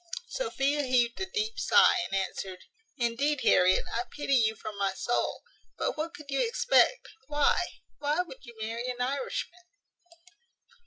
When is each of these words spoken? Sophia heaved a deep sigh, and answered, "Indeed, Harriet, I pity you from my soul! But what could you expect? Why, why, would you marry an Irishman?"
Sophia 0.29 0.81
heaved 0.81 1.21
a 1.21 1.27
deep 1.27 1.59
sigh, 1.59 1.99
and 2.07 2.15
answered, 2.19 2.63
"Indeed, 2.97 3.41
Harriet, 3.41 3.85
I 3.93 4.03
pity 4.09 4.33
you 4.33 4.55
from 4.55 4.75
my 4.79 4.93
soul! 4.95 5.43
But 5.77 5.95
what 5.95 6.15
could 6.15 6.31
you 6.31 6.39
expect? 6.41 7.07
Why, 7.27 7.81
why, 7.99 8.21
would 8.23 8.43
you 8.43 8.57
marry 8.59 8.89
an 8.89 8.99
Irishman?" 8.99 9.65